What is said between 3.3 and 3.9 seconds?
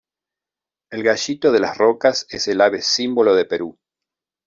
de Perú.